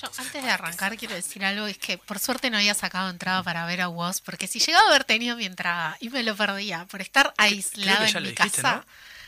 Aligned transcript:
Yo, 0.00 0.10
antes 0.18 0.42
de 0.42 0.50
arrancar, 0.50 0.96
quiero 0.96 1.14
decir 1.14 1.44
algo: 1.44 1.66
es 1.66 1.78
que 1.78 1.98
por 1.98 2.18
suerte 2.18 2.50
no 2.50 2.56
había 2.56 2.74
sacado 2.74 3.10
entrada 3.10 3.42
para 3.42 3.64
ver 3.66 3.80
a 3.80 3.88
Woz, 3.88 4.20
porque 4.20 4.46
si 4.46 4.58
llegaba 4.58 4.84
a 4.86 4.88
haber 4.90 5.04
tenido 5.04 5.36
mi 5.36 5.44
entrada 5.44 5.96
y 6.00 6.08
me 6.10 6.22
lo 6.22 6.36
perdía 6.36 6.86
por 6.86 7.00
estar 7.00 7.32
aislado 7.36 8.04
en 8.04 8.22
mi 8.22 8.34
casa. 8.34 8.84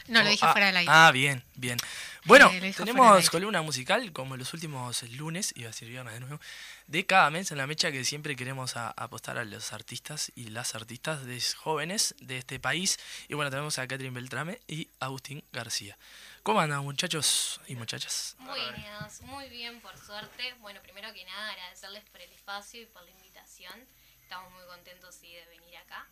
No, 0.09 0.23
lo 0.23 0.29
dije 0.29 0.45
oh, 0.45 0.49
ah, 0.49 0.53
fuera 0.53 0.67
del 0.67 0.77
aire. 0.79 0.93
Ah, 0.93 1.11
bien, 1.13 1.43
bien. 1.55 1.79
Bueno, 2.27 2.51
eh, 2.53 2.75
tenemos 2.77 3.31
columna 3.31 3.63
musical, 3.63 4.13
como 4.13 4.37
los 4.37 4.53
últimos 4.53 5.03
lunes, 5.13 5.53
iba 5.55 5.69
a 5.69 5.71
decir 5.71 5.89
viernes 5.89 6.15
de 6.15 6.21
nuevo, 6.21 6.41
de 6.89 7.07
cada 7.07 7.31
mes 7.31 7.53
en 7.53 7.59
la 7.59 7.69
mecha 7.69 7.93
que 7.93 8.05
siempre 8.05 8.35
queremos 8.35 8.77
a, 8.77 8.91
apostar 8.91 9.39
a 9.39 9.45
los 9.45 9.73
artistas 9.73 10.33
y 10.35 10.49
las 10.49 10.75
artistas 10.75 11.25
de 11.25 11.41
jóvenes 11.57 12.17
de 12.21 12.39
este 12.39 12.59
país. 12.59 12.99
Y 13.29 13.35
bueno, 13.35 13.51
tenemos 13.51 13.79
a 13.79 13.87
Catherine 13.87 14.15
Beltrame 14.15 14.61
y 14.67 14.89
Agustín 14.99 15.45
García. 15.53 15.97
¿Cómo 16.43 16.61
andan 16.61 16.83
muchachos 16.83 17.61
y 17.69 17.77
muchachas? 17.77 18.35
Muy 18.39 18.59
bien, 18.59 18.97
muy 19.23 19.49
bien, 19.49 19.81
por 19.81 19.97
suerte. 19.97 20.55
Bueno, 20.61 20.81
primero 20.83 21.13
que 21.13 21.25
nada 21.25 21.51
agradecerles 21.51 22.03
por 22.11 22.21
el 22.21 22.33
espacio 22.33 22.83
y 22.83 22.87
por 22.87 23.05
la 23.05 23.11
invitación. 23.13 23.87
Estamos 24.23 24.53
muy 24.53 24.65
contentos 24.67 25.15
sí, 25.15 25.33
de 25.33 25.47
venir 25.47 25.77
acá. 25.77 26.09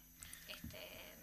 Este, 0.46 1.14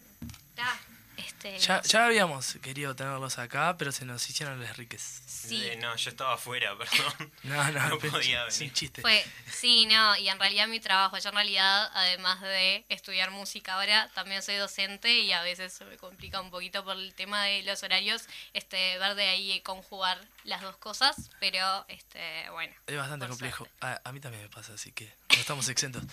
este, 1.18 1.60
ya, 1.60 1.82
ya 1.82 2.06
habíamos 2.06 2.58
querido 2.62 2.96
tenerlos 2.96 3.38
acá, 3.38 3.76
pero 3.78 3.92
se 3.92 4.06
nos 4.06 4.28
hicieron 4.30 4.60
los 4.60 4.78
riques. 4.78 5.22
Sí. 5.26 5.64
Eh, 5.66 5.78
no, 5.78 5.96
yo 5.96 6.10
estaba 6.10 6.34
afuera, 6.34 6.76
perdón. 6.78 7.32
no, 7.44 7.72
no, 7.72 7.90
no 7.90 8.00
podía 8.00 8.40
venir. 8.44 8.52
Sin 8.52 8.72
chiste. 8.72 9.02
Fue, 9.02 9.24
sí, 9.52 9.86
no, 9.86 10.16
y 10.18 10.30
en 10.30 10.40
realidad 10.40 10.68
mi 10.68 10.80
trabajo, 10.80 11.18
yo 11.18 11.30
en 11.30 11.36
realidad, 11.36 11.92
además 11.94 12.42
de 12.42 12.86
estudiar 12.90 13.32
música 13.32 13.76
ahora, 13.76 14.10
también 14.14 14.42
soy 14.42 14.56
docente 14.56 15.20
y 15.20 15.32
a 15.32 15.42
veces 15.44 15.74
se 15.74 15.86
me 15.86 15.98
complica 15.98 16.42
un 16.42 16.50
poquito 16.50 16.84
por 16.84 16.96
el 16.96 17.14
tema 17.14 17.44
de 17.46 17.64
los 17.64 17.84
horarios, 17.84 18.26
este, 18.54 18.98
ver 18.98 19.16
de 19.16 19.28
ahí 19.28 19.62
conjugar 19.62 20.20
las 20.44 20.62
dos 20.62 20.78
cosas, 20.78 21.32
pero 21.40 21.86
este, 21.88 22.50
bueno. 22.52 22.74
Es 22.88 22.98
bastante 22.98 23.28
complejo. 23.28 23.68
A, 23.82 24.00
a, 24.04 24.12
mí 24.12 24.20
también 24.20 24.44
me 24.44 24.50
pasa, 24.50 24.74
así 24.74 24.92
que 24.92 25.12
no 25.30 25.40
estamos 25.40 25.68
exentos. 25.70 26.04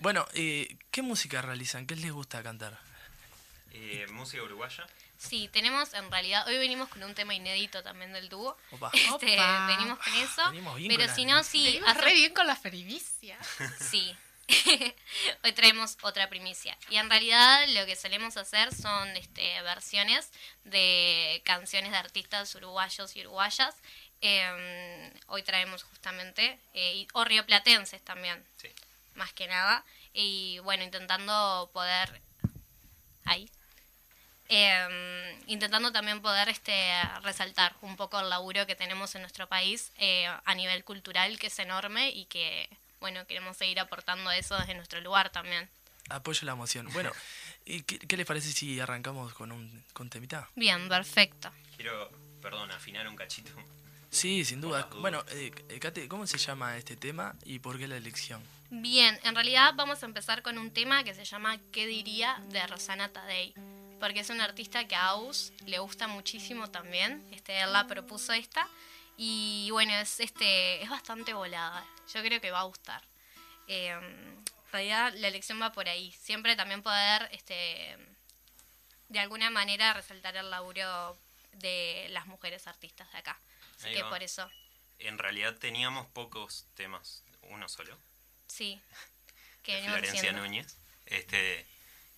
bueno, 0.00 0.26
eh, 0.34 0.76
¿qué 0.90 1.02
música 1.02 1.40
realizan? 1.40 1.86
¿Qué 1.86 1.96
les 1.96 2.12
gusta 2.12 2.42
cantar? 2.42 2.89
Eh, 3.72 4.06
música 4.10 4.42
uruguaya. 4.42 4.86
Sí, 5.16 5.48
tenemos 5.52 5.92
en 5.94 6.10
realidad, 6.10 6.46
hoy 6.48 6.58
venimos 6.58 6.88
con 6.88 7.02
un 7.02 7.14
tema 7.14 7.34
inédito 7.34 7.82
también 7.82 8.12
del 8.12 8.28
dúo. 8.28 8.56
Opa. 8.72 8.90
Este, 8.92 9.34
Opa. 9.34 9.66
Venimos 9.66 9.98
con 9.98 10.14
eso. 10.14 10.50
Venimos 10.50 10.76
bien 10.76 10.96
pero 10.96 11.14
si 11.14 11.24
no, 11.24 11.44
sí. 11.44 11.80
Hace... 11.86 12.00
re 12.00 12.14
bien 12.14 12.34
con 12.34 12.46
la 12.46 12.56
primicia. 12.56 13.38
Sí. 13.90 14.16
hoy 15.44 15.52
traemos 15.52 15.96
otra 16.02 16.28
primicia. 16.28 16.76
Y 16.88 16.96
en 16.96 17.08
realidad 17.08 17.68
lo 17.68 17.86
que 17.86 17.94
solemos 17.94 18.36
hacer 18.36 18.74
son 18.74 19.08
este, 19.16 19.62
versiones 19.62 20.32
de 20.64 21.40
canciones 21.44 21.92
de 21.92 21.98
artistas 21.98 22.52
uruguayos 22.56 23.14
y 23.14 23.20
uruguayas. 23.20 23.76
Em, 24.20 25.12
hoy 25.28 25.42
traemos 25.44 25.84
justamente, 25.84 26.58
eh, 26.74 26.94
y, 26.94 27.08
o 27.12 27.24
rioplatenses 27.24 28.02
también, 28.02 28.44
sí. 28.56 28.68
más 29.14 29.32
que 29.32 29.46
nada. 29.46 29.84
Y 30.12 30.58
bueno, 30.60 30.82
intentando 30.82 31.70
poder... 31.72 32.20
Ahí 33.26 33.48
eh, 34.50 35.38
intentando 35.46 35.92
también 35.92 36.20
poder 36.20 36.48
este, 36.48 36.92
resaltar 37.22 37.74
un 37.80 37.96
poco 37.96 38.20
el 38.20 38.28
laburo 38.28 38.66
que 38.66 38.74
tenemos 38.74 39.14
en 39.14 39.22
nuestro 39.22 39.46
país 39.46 39.92
eh, 39.96 40.26
a 40.26 40.54
nivel 40.54 40.84
cultural, 40.84 41.38
que 41.38 41.46
es 41.46 41.58
enorme 41.58 42.10
y 42.10 42.26
que, 42.26 42.68
bueno, 43.00 43.26
queremos 43.26 43.56
seguir 43.56 43.80
aportando 43.80 44.30
eso 44.32 44.58
desde 44.58 44.74
nuestro 44.74 45.00
lugar 45.00 45.30
también. 45.30 45.68
Apoyo 46.08 46.44
la 46.44 46.56
moción. 46.56 46.88
Bueno, 46.92 47.12
¿qué, 47.64 47.84
qué 47.84 48.16
les 48.16 48.26
parece 48.26 48.50
si 48.52 48.80
arrancamos 48.80 49.32
con 49.32 49.52
un 49.52 49.84
con 49.92 50.10
temita? 50.10 50.50
Bien, 50.56 50.88
perfecto. 50.88 51.52
Quiero, 51.76 52.10
perdón, 52.42 52.72
afinar 52.72 53.06
un 53.06 53.16
cachito. 53.16 53.52
Sí, 54.10 54.44
sin 54.44 54.60
duda. 54.60 54.88
Bueno, 54.96 55.24
eh, 55.28 55.52
eh, 55.68 55.78
Kate, 55.78 56.08
¿cómo 56.08 56.26
se 56.26 56.36
llama 56.36 56.76
este 56.76 56.96
tema 56.96 57.36
y 57.44 57.60
por 57.60 57.78
qué 57.78 57.86
la 57.86 57.96
elección? 57.96 58.42
Bien, 58.70 59.18
en 59.22 59.34
realidad 59.34 59.74
vamos 59.76 60.02
a 60.02 60.06
empezar 60.06 60.42
con 60.42 60.58
un 60.58 60.72
tema 60.72 61.04
que 61.04 61.14
se 61.14 61.24
llama 61.24 61.58
¿Qué 61.72 61.86
diría 61.86 62.42
de 62.48 62.66
Rosana 62.66 63.08
Tadei? 63.08 63.54
porque 64.00 64.20
es 64.20 64.30
una 64.30 64.44
artista 64.44 64.88
que 64.88 64.96
a 64.96 65.08
Aus 65.08 65.52
le 65.66 65.78
gusta 65.78 66.08
muchísimo 66.08 66.70
también. 66.70 67.24
Este, 67.32 67.60
él 67.60 67.72
la 67.72 67.86
propuso 67.86 68.32
esta. 68.32 68.66
Y 69.16 69.68
bueno, 69.70 69.92
es, 69.94 70.18
este, 70.20 70.82
es 70.82 70.88
bastante 70.88 71.34
volada. 71.34 71.86
Yo 72.12 72.22
creo 72.22 72.40
que 72.40 72.50
va 72.50 72.60
a 72.60 72.64
gustar. 72.64 73.02
Eh, 73.68 73.90
en 73.90 74.72
realidad 74.72 75.12
la 75.16 75.28
elección 75.28 75.60
va 75.60 75.72
por 75.72 75.88
ahí. 75.88 76.12
Siempre 76.12 76.56
también 76.56 76.82
poder 76.82 77.28
este, 77.32 77.96
de 79.08 79.20
alguna 79.20 79.50
manera 79.50 79.92
resaltar 79.92 80.36
el 80.36 80.50
laburo 80.50 81.18
de 81.52 82.06
las 82.10 82.26
mujeres 82.26 82.66
artistas 82.66 83.10
de 83.12 83.18
acá. 83.18 83.38
Así 83.76 83.92
que 83.92 84.04
por 84.04 84.22
eso. 84.22 84.50
En 84.98 85.18
realidad 85.18 85.56
teníamos 85.56 86.06
pocos 86.08 86.66
temas, 86.74 87.24
uno 87.42 87.68
solo. 87.68 87.98
Sí. 88.46 88.80
Que 89.62 89.82
Florencia. 89.82 90.32
Núñez. 90.32 90.78
Este, 91.04 91.66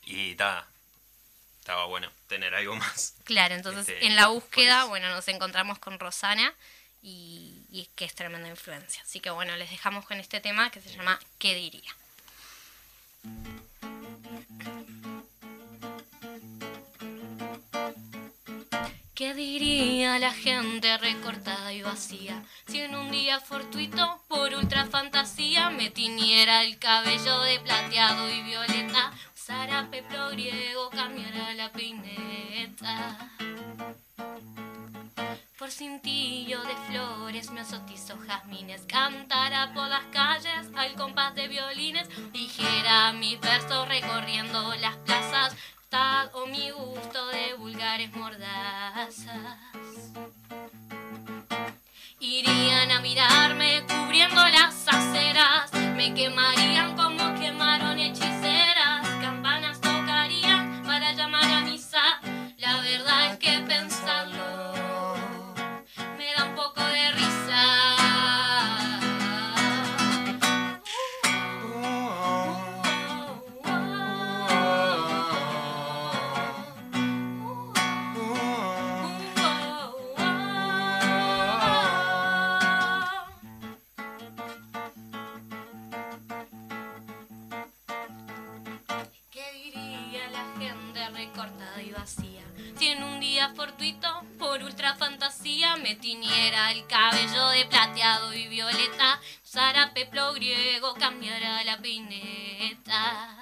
y 0.05 0.37
ta, 0.37 0.72
estaba 1.63 1.87
bueno 1.87 2.11
tener 2.27 2.53
algo 2.57 2.75
más. 2.75 3.15
Claro, 3.23 3.55
entonces 3.55 3.89
este, 3.89 4.07
en 4.07 4.17
la 4.17 4.27
búsqueda, 4.27 4.85
bueno, 4.87 5.09
nos 5.11 5.29
encontramos 5.29 5.79
con 5.79 6.01
Rosana 6.01 6.53
y, 7.01 7.65
y, 7.71 7.89
que 7.95 8.05
es 8.05 8.17
tremenda 8.17 8.49
influencia. 8.49 9.01
Así 9.03 9.21
que 9.21 9.31
bueno, 9.31 9.57
les 9.57 9.71
dejamos 9.71 10.05
con 10.05 10.19
este 10.19 10.41
tema 10.41 10.71
que 10.71 10.81
se 10.81 10.91
llama 10.91 11.21
¿Qué 11.39 11.55
diría? 11.55 11.95
¿Qué 19.15 19.35
diría 19.35 20.19
la 20.19 20.33
gente 20.33 20.99
recortada 20.99 21.73
y 21.73 21.83
vacía 21.83 22.43
si 22.67 22.81
en 22.81 22.97
un 22.97 23.13
día 23.13 23.39
fortuito 23.39 24.21
por 24.27 24.53
ultra 24.55 24.87
fantasía 24.87 25.71
me 25.71 25.91
tiniera 25.91 26.65
el 26.65 26.77
cabello 26.81 27.41
de 27.43 27.61
plateado 27.61 28.29
y 28.29 28.43
violeta? 28.43 29.13
zarape 29.47 30.05
progriego 30.05 30.89
cambiará 30.91 31.53
la 31.55 31.69
peineta. 31.73 33.17
Por 35.59 35.71
cintillo 35.71 36.63
de 36.63 36.77
flores 36.89 37.51
me 37.51 37.61
azotizo 37.61 38.17
jazmines, 38.19 38.83
cantará 38.87 39.73
por 39.75 39.89
las 39.89 40.05
calles 40.13 40.69
al 40.77 40.95
compás 40.95 41.35
de 41.35 41.49
violines, 41.49 42.09
dijera 42.33 43.13
mis 43.15 43.41
versos 43.41 43.89
recorriendo 43.89 44.75
las 44.77 44.97
plazas, 44.99 45.57
tal 45.89 46.31
o 46.35 46.47
mi 46.47 46.71
gusto 46.71 47.27
de 47.29 47.55
vulgares 47.55 48.15
mordazas. 48.15 49.33
Irían 52.21 52.93
a 52.93 53.01
mirarme 53.01 53.83
cubriendo 53.89 54.47
las 54.49 54.87
aceras, 54.87 55.73
me 55.97 56.15
quemarían 56.15 56.95
con 56.95 57.02
ultra 94.63 94.95
fantasía 94.95 95.77
me 95.77 95.95
tiñera 95.95 96.73
el 96.73 96.87
cabello 96.87 97.49
de 97.49 97.67
plateado 97.67 98.33
y 98.35 98.49
violeta, 98.49 99.21
usara 99.45 99.93
peplo 99.95 100.33
griego, 100.35 100.95
cambiara 100.95 101.65
la 101.65 101.79
pineta. 101.79 103.37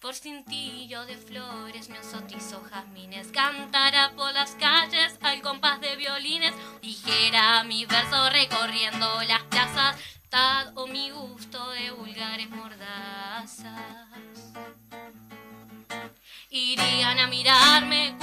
Por 0.00 0.14
cintillo 0.14 1.04
de 1.06 1.16
flores 1.16 1.88
me 1.88 1.98
azotizó 1.98 2.62
jazmines, 2.62 3.28
cantara 3.28 4.12
por 4.16 4.32
las 4.32 4.52
calles 4.56 5.18
al 5.20 5.40
compás 5.42 5.80
de 5.80 5.96
violines, 5.96 6.52
dijera 6.80 7.62
mis 7.64 7.86
versos 7.86 8.32
recorriendo 8.32 9.22
las 9.22 9.42
plazas, 9.44 9.96
tad 10.28 10.76
o 10.76 10.86
mi 10.86 11.10
gusto 11.10 11.70
de 11.70 11.90
vulgares 11.92 12.50
mordazas. 12.50 13.72
Irían 16.50 17.18
a 17.18 17.26
mirarme 17.28 18.21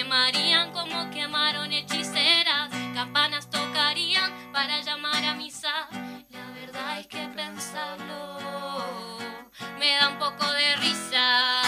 quemarían 0.00 0.72
como 0.72 1.10
quemaron 1.10 1.70
hechiceras, 1.74 2.70
campanas 2.94 3.50
tocarían 3.50 4.32
para 4.50 4.80
llamar 4.80 5.22
a 5.22 5.34
misa. 5.34 5.88
La 6.30 6.50
verdad 6.58 7.00
es 7.00 7.06
que 7.06 7.28
pensarlo 7.36 8.38
me 9.78 9.96
da 9.96 10.08
un 10.08 10.18
poco 10.18 10.50
de 10.52 10.76
risa. 10.76 11.59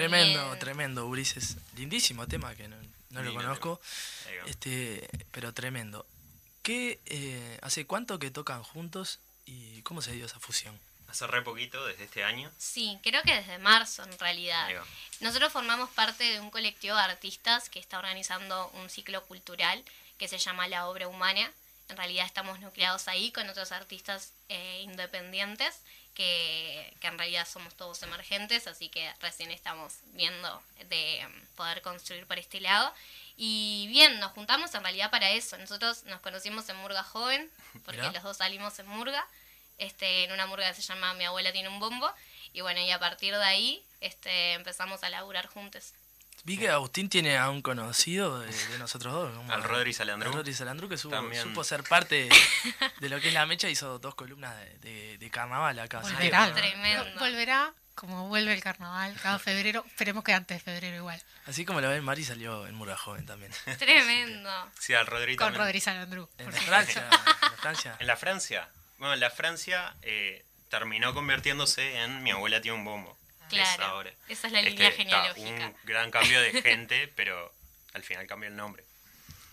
Tremendo, 0.00 0.56
tremendo, 0.56 1.06
Ulises. 1.06 1.56
Lindísimo 1.76 2.26
tema 2.26 2.54
que 2.54 2.68
no, 2.68 3.22
lo 3.22 3.34
conozco. 3.34 3.80
Este, 4.46 5.06
pero 5.30 5.52
tremendo. 5.52 6.06
¿Qué, 6.62 6.98
eh, 7.04 7.58
¿Hace 7.60 7.84
cuánto 7.84 8.18
que 8.18 8.30
tocan 8.30 8.62
juntos 8.62 9.18
y 9.44 9.82
cómo 9.82 10.00
se 10.00 10.12
dio 10.12 10.24
esa 10.24 10.40
fusión? 10.40 10.78
Hace 11.08 11.26
re 11.26 11.42
poquito, 11.42 11.84
desde 11.84 12.04
este 12.04 12.24
año. 12.24 12.50
Sí, 12.56 12.98
creo 13.02 13.22
que 13.22 13.34
desde 13.34 13.58
marzo 13.58 14.02
en 14.04 14.18
realidad. 14.18 14.70
Nosotros 15.20 15.52
formamos 15.52 15.90
parte 15.90 16.24
de 16.24 16.40
un 16.40 16.50
colectivo 16.50 16.96
de 16.96 17.02
artistas 17.02 17.68
que 17.68 17.78
está 17.78 17.98
organizando 17.98 18.70
un 18.80 18.88
ciclo 18.88 19.22
cultural 19.24 19.84
que 20.16 20.28
se 20.28 20.38
llama 20.38 20.66
La 20.68 20.86
Obra 20.86 21.08
Humana. 21.08 21.50
En 21.90 21.96
realidad 21.96 22.24
estamos 22.24 22.60
nucleados 22.60 23.06
ahí 23.08 23.32
con 23.32 23.48
otros 23.50 23.72
artistas 23.72 24.32
eh, 24.48 24.80
independientes 24.82 25.80
que, 26.14 26.94
que, 27.00 27.06
en 27.06 27.18
realidad 27.18 27.46
somos 27.46 27.74
todos 27.74 28.02
emergentes, 28.02 28.66
así 28.66 28.88
que 28.88 29.12
recién 29.20 29.50
estamos 29.50 29.94
viendo 30.12 30.62
de 30.88 31.26
mm, 31.26 31.56
poder 31.56 31.82
construir 31.82 32.26
por 32.26 32.38
este 32.38 32.60
lado. 32.60 32.92
Y 33.36 33.86
bien, 33.88 34.20
nos 34.20 34.32
juntamos 34.32 34.74
en 34.74 34.82
realidad 34.82 35.10
para 35.10 35.30
eso. 35.30 35.56
Nosotros 35.58 36.04
nos 36.04 36.20
conocimos 36.20 36.68
en 36.68 36.76
Murga 36.76 37.02
Joven, 37.02 37.50
porque 37.84 38.10
los 38.10 38.22
dos 38.22 38.36
salimos 38.36 38.78
en 38.78 38.86
Murga 38.86 39.26
este, 39.80 40.24
en 40.24 40.32
una 40.32 40.46
murga 40.46 40.68
que 40.68 40.74
se 40.74 40.82
llama 40.82 41.14
Mi 41.14 41.24
abuela 41.24 41.52
tiene 41.52 41.68
un 41.68 41.80
bombo. 41.80 42.08
Y 42.52 42.60
bueno, 42.60 42.80
y 42.80 42.90
a 42.90 42.98
partir 42.98 43.34
de 43.34 43.42
ahí 43.42 43.82
este, 44.00 44.52
empezamos 44.52 45.02
a 45.02 45.10
laburar 45.10 45.46
juntos. 45.46 45.94
Vi 46.44 46.56
que 46.58 46.68
Agustín 46.70 47.08
tiene 47.08 47.38
a 47.38 47.50
un 47.50 47.62
conocido 47.62 48.40
de, 48.40 48.50
nosotros 48.78 49.12
dos. 49.12 49.50
Al 49.50 49.62
Rodri 49.62 49.92
Salandru. 49.92 50.32
Rodri 50.32 50.54
Salandru, 50.54 50.88
que 50.88 50.96
supo, 50.96 51.64
ser 51.64 51.82
parte 51.84 52.28
de, 53.00 53.08
lo 53.08 53.20
que 53.20 53.28
es 53.28 53.34
la 53.34 53.46
mecha, 53.46 53.68
hizo 53.68 53.98
dos 53.98 54.14
columnas 54.14 54.56
de, 54.80 55.18
de 55.18 55.30
carnaval 55.30 55.78
acá. 55.78 56.00
Volverá, 56.00 56.54
Volverá 57.18 57.74
como 58.00 58.28
vuelve 58.28 58.54
el 58.54 58.62
carnaval 58.62 59.14
cada 59.22 59.38
febrero. 59.38 59.84
Esperemos 59.86 60.24
que 60.24 60.32
antes 60.32 60.56
de 60.56 60.72
febrero 60.72 60.96
igual. 60.96 61.22
Así 61.46 61.66
como 61.66 61.82
lo 61.82 61.90
ven, 61.90 62.02
Mari 62.02 62.24
salió 62.24 62.66
en 62.66 62.74
Murga 62.74 62.96
Joven 62.96 63.26
también. 63.26 63.52
Tremendo. 63.78 64.50
Sí, 64.78 64.94
al 64.94 65.06
Rodri 65.06 65.36
Con 65.36 65.54
Rodri 65.54 65.80
Salandru. 65.80 66.28
En 66.38 66.50
Francia, 66.50 67.08
en 67.10 67.58
Francia. 67.58 67.96
En 67.98 68.06
la 68.06 68.16
Francia. 68.16 68.68
Bueno, 68.96 69.16
la 69.16 69.30
Francia 69.30 69.94
eh, 70.00 70.44
terminó 70.70 71.12
convirtiéndose 71.12 72.02
en 72.02 72.22
Mi 72.22 72.30
abuela 72.30 72.62
tiene 72.62 72.78
un 72.78 72.84
bombo. 72.84 73.18
Claro, 73.50 74.04
esa 74.28 74.46
es 74.46 74.52
la 74.52 74.62
línea 74.62 74.88
este, 74.88 75.04
genealógica. 75.04 75.66
un 75.66 75.74
gran 75.84 76.10
cambio 76.10 76.40
de 76.40 76.62
gente, 76.62 77.08
pero 77.16 77.52
al 77.92 78.02
final 78.02 78.26
cambió 78.26 78.48
el 78.48 78.56
nombre. 78.56 78.84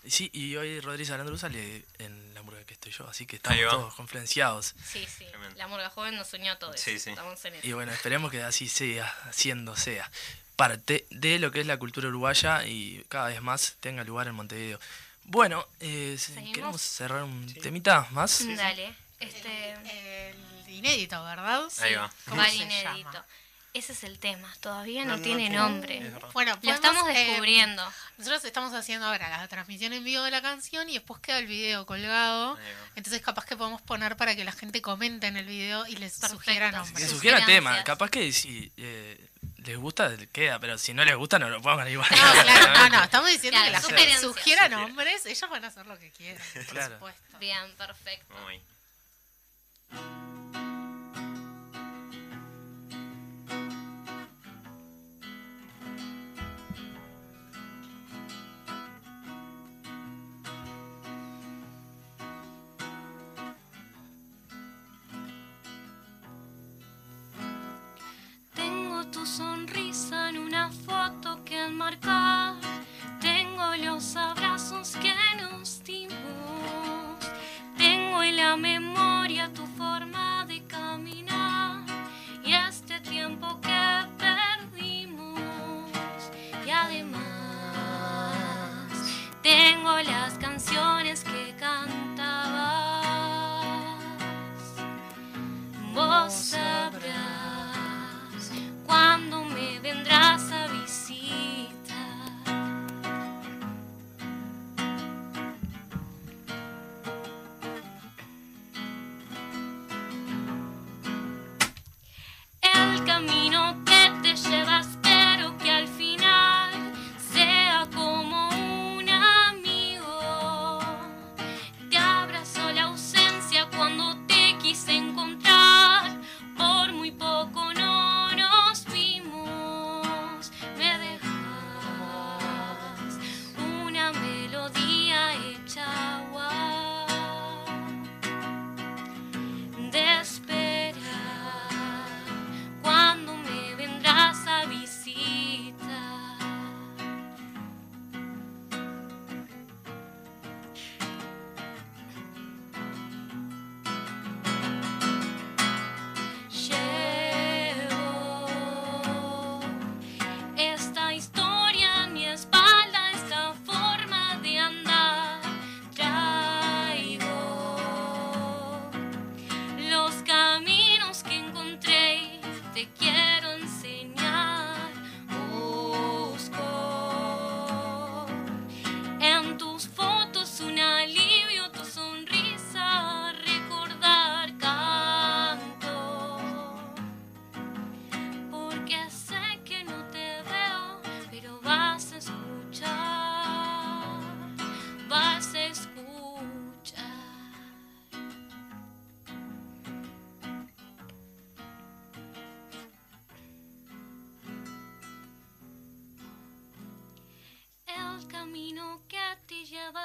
Sí, 0.06 0.30
y 0.32 0.56
hoy 0.56 0.80
Rodríguez 0.80 1.10
Alandru 1.10 1.36
sale 1.36 1.84
en 1.98 2.32
la 2.32 2.42
murga 2.42 2.64
que 2.64 2.74
estoy 2.74 2.92
yo, 2.92 3.06
así 3.08 3.26
que 3.26 3.36
estamos 3.36 3.60
todos 3.68 3.94
confluenciados. 3.94 4.74
Sí, 4.84 5.06
sí, 5.06 5.26
la 5.56 5.66
murga 5.66 5.90
joven 5.90 6.16
nos 6.16 6.32
unió 6.32 6.52
a 6.52 6.58
todos. 6.58 6.80
Sí, 6.80 6.98
sí. 6.98 7.10
Estamos 7.10 7.44
en 7.44 7.54
eso. 7.54 7.66
Y 7.66 7.72
bueno, 7.72 7.92
esperemos 7.92 8.30
que 8.30 8.42
así 8.42 8.68
sea, 8.68 9.14
siendo 9.32 9.76
sea 9.76 10.10
parte 10.56 11.06
de 11.10 11.38
lo 11.38 11.52
que 11.52 11.60
es 11.60 11.66
la 11.66 11.76
cultura 11.76 12.08
uruguaya 12.08 12.66
y 12.66 13.04
cada 13.08 13.28
vez 13.28 13.40
más 13.42 13.76
tenga 13.80 14.02
lugar 14.04 14.28
en 14.28 14.34
Montevideo. 14.34 14.80
Bueno, 15.24 15.66
eh, 15.80 16.18
queremos 16.54 16.80
cerrar 16.80 17.24
un 17.24 17.52
temita 17.54 18.08
más. 18.10 18.46
Dale. 18.56 18.94
Este... 19.20 19.72
El, 19.72 20.72
inédito, 20.72 21.22
¿verdad? 21.24 21.64
Ahí 21.80 21.94
va. 21.94 22.10
¿Cómo 22.28 22.42
inédito? 22.44 23.24
Ese 23.78 23.92
es 23.92 24.02
el 24.02 24.18
tema, 24.18 24.52
todavía 24.58 25.04
no, 25.04 25.20
tiene 25.20 25.50
nombre. 25.50 26.02
Bueno, 26.32 26.58
lo 26.60 26.72
estamos 26.72 27.08
eh, 27.10 27.12
descubriendo. 27.12 27.80
nosotros 28.16 28.44
estamos 28.44 28.74
haciendo 28.74 29.06
ahora 29.06 29.28
la 29.28 29.46
transmisión 29.46 29.92
en 29.92 30.02
vivo 30.02 30.24
de 30.24 30.32
la 30.32 30.42
canción 30.42 30.90
y 30.90 30.94
después 30.94 31.20
queda 31.20 31.38
el 31.38 31.46
video 31.46 31.86
colgado. 31.86 32.58
Entonces 32.96 33.22
capaz 33.22 33.44
que 33.44 33.56
podemos 33.56 33.80
poner 33.80 34.16
para 34.16 34.34
que 34.34 34.42
la 34.42 34.50
gente 34.50 34.82
comente 34.82 35.28
en 35.28 35.36
el 35.36 35.46
video 35.46 35.86
y 35.86 35.94
les 35.94 36.16
sugiera 36.16 36.72
nombres. 36.72 36.98
Les 36.98 37.08
sugiera 37.08 37.46
tema, 37.46 37.84
capaz 37.84 38.10
que 38.10 38.32
si 38.32 38.72
eh, 38.76 39.28
les 39.58 39.76
gusta, 39.78 40.10
queda, 40.32 40.58
pero 40.58 40.76
si 40.76 40.92
no 40.92 41.04
les 41.04 41.14
gusta 41.14 41.38
no 41.38 41.48
lo 41.48 41.62
pongan 41.62 41.86
igual. 41.86 42.08
No, 42.10 42.42
claro, 42.42 42.72
no, 42.74 42.88
no, 42.88 43.04
estamos 43.04 43.30
diciendo 43.30 43.60
que 43.62 43.70
la 43.70 43.80
gente 43.80 44.18
sugiera 44.18 44.68
nombres, 44.68 45.24
ellos 45.24 45.48
van 45.48 45.64
a 45.64 45.68
hacer 45.68 45.86
lo 45.86 45.96
que 46.00 46.10
quieran, 46.10 46.44
por 46.52 46.82
supuesto. 46.82 47.38
Bien, 47.38 47.76
perfecto. 47.76 48.34
Tengo 48.34 48.77
la 78.48 78.56
memoria 78.56 79.52
tu 79.52 79.66
forma 79.66 80.46
de 80.46 80.62
caminar 80.66 81.84
y 82.42 82.54
este 82.54 82.98
tiempo 83.00 83.60
que 83.60 84.06
perdimos. 84.16 85.42
Y 86.66 86.70
además 86.70 87.20
tengo 89.42 89.98
las 89.98 90.32
canciones 90.38 91.24
que 91.24 91.54
cantabas. 91.58 92.38
Vos 95.94 96.54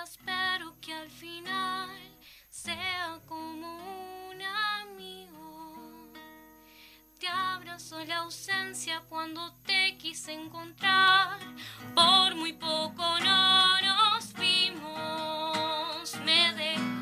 espero 0.03 0.75
que 0.81 0.93
al 0.93 1.09
final 1.09 1.89
sea 2.49 3.19
como 3.25 4.29
un 4.29 4.41
amigo. 4.41 6.11
Te 7.19 7.27
abrazó 7.29 8.03
la 8.03 8.17
ausencia 8.17 9.01
cuando 9.07 9.53
te 9.65 9.97
quise 9.97 10.33
encontrar, 10.33 11.39
por 11.95 12.35
muy 12.35 12.53
poco 12.53 13.19
no 13.19 13.81
nos 13.81 14.33
vimos. 14.33 16.13
Me 16.25 16.53
dejó 16.53 16.92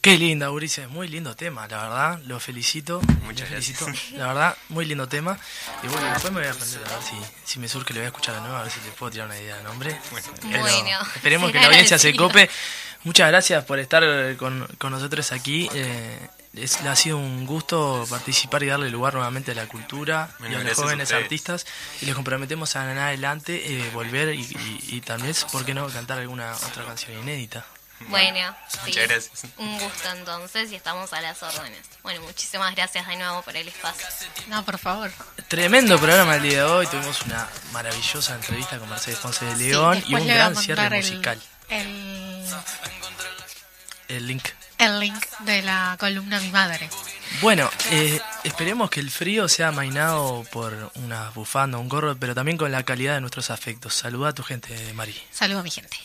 Qué 0.00 0.16
linda, 0.16 0.50
Ulises, 0.50 0.88
muy 0.88 1.08
lindo 1.08 1.36
tema, 1.36 1.68
la 1.68 1.82
verdad, 1.82 2.20
lo 2.26 2.40
felicito. 2.40 3.00
Muchas 3.24 3.50
lo 3.50 3.56
felicito. 3.56 3.84
gracias. 3.84 4.12
La 4.18 4.28
verdad, 4.28 4.56
muy 4.70 4.86
lindo 4.86 5.06
tema. 5.08 5.38
Y 5.82 5.88
bueno, 5.88 6.10
después 6.10 6.32
me 6.32 6.40
voy 6.40 6.48
a 6.48 6.52
aprender 6.52 6.80
a 6.86 6.94
ver 6.96 7.02
si, 7.02 7.16
si 7.44 7.58
me 7.58 7.68
surge, 7.68 7.92
le 7.92 8.00
voy 8.00 8.04
a 8.06 8.08
escuchar 8.08 8.36
de 8.36 8.40
nuevo, 8.40 8.56
a 8.56 8.62
ver 8.62 8.72
si 8.72 8.80
le 8.80 8.92
puedo 8.92 9.12
tirar 9.12 9.26
una 9.26 9.38
idea 9.38 9.56
de 9.58 9.64
nombre. 9.64 10.00
Pero 10.40 10.60
Bueno, 10.60 10.98
esperemos 11.14 11.52
que 11.52 11.58
la 11.58 11.66
audiencia 11.66 11.98
se 11.98 12.14
cope. 12.16 12.48
Muchas 13.04 13.28
gracias 13.28 13.64
por 13.64 13.78
estar 13.78 14.36
con, 14.36 14.66
con 14.78 14.92
nosotros 14.92 15.32
aquí. 15.32 15.68
Eh, 15.74 16.28
es- 16.54 16.76
ha 16.82 16.96
sido 16.96 17.16
un 17.18 17.46
gusto 17.46 18.06
participar 18.10 18.62
y 18.62 18.66
darle 18.66 18.90
lugar 18.90 19.14
nuevamente 19.14 19.52
a 19.52 19.54
la 19.54 19.66
cultura 19.66 20.30
Bueno, 20.38 20.58
y 20.58 20.60
a 20.60 20.64
los 20.64 20.78
a 20.78 20.82
jóvenes 20.82 21.04
ustedes. 21.08 21.22
artistas. 21.22 21.66
Y 22.00 22.06
les 22.06 22.14
comprometemos 22.14 22.74
a 22.76 22.90
en 22.90 22.98
adelante 22.98 23.62
eh, 23.64 23.90
volver 23.92 24.34
y, 24.34 24.40
y, 24.42 24.80
y 24.96 25.00
también, 25.00 25.34
¿por 25.52 25.64
qué 25.64 25.74
no?, 25.74 25.86
cantar 25.88 26.18
alguna 26.18 26.54
otra 26.54 26.84
canción 26.84 27.18
inédita. 27.18 27.64
Bueno, 28.08 28.56
sí. 28.68 28.78
Muchas 28.86 29.08
gracias. 29.08 29.42
Un 29.58 29.78
gusto 29.78 30.08
entonces 30.10 30.72
y 30.72 30.74
estamos 30.74 31.12
a 31.12 31.20
las 31.20 31.42
órdenes. 31.42 31.80
Bueno, 32.02 32.22
muchísimas 32.22 32.74
gracias 32.74 33.06
de 33.06 33.16
nuevo 33.16 33.42
por 33.42 33.54
el 33.54 33.68
espacio. 33.68 34.06
No, 34.46 34.64
por 34.64 34.78
favor. 34.78 35.12
Tremendo 35.48 35.98
programa 35.98 36.36
el 36.36 36.42
día 36.42 36.58
de 36.58 36.62
hoy. 36.62 36.86
Tuvimos 36.86 37.20
una 37.26 37.46
maravillosa 37.72 38.36
entrevista 38.36 38.78
con 38.78 38.88
Mercedes 38.88 39.18
Ponce 39.18 39.44
de 39.44 39.54
León 39.56 39.98
Sí, 40.02 40.04
y 40.12 40.14
un 40.14 40.30
a 40.30 40.34
gran 40.34 40.56
cierre 40.56 40.86
el- 40.86 40.92
musical. 40.94 41.42
El, 41.68 42.46
El 44.08 44.26
link. 44.26 44.44
El 44.80 44.98
link 44.98 45.26
de 45.40 45.62
la 45.62 45.96
columna 46.00 46.40
Mi 46.40 46.48
Madre. 46.50 46.88
Bueno, 47.42 47.70
eh, 47.90 48.18
esperemos 48.44 48.90
que 48.90 49.00
el 49.00 49.10
frío 49.10 49.48
sea 49.48 49.68
amainado 49.68 50.44
por 50.50 50.90
una 50.94 51.30
bufanda, 51.30 51.78
un 51.78 51.88
gorro, 51.88 52.16
pero 52.16 52.34
también 52.34 52.56
con 52.56 52.72
la 52.72 52.82
calidad 52.82 53.14
de 53.14 53.20
nuestros 53.20 53.50
afectos. 53.50 53.94
Saluda 53.94 54.30
a 54.30 54.32
tu 54.32 54.42
gente, 54.42 54.74
Mari. 54.94 55.14
Saludo 55.30 55.60
a 55.60 55.62
mi 55.62 55.70
gente. 55.70 55.96